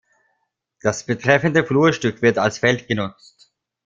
[0.81, 3.53] Das betreffende Flurstück wird als Feld genutzt.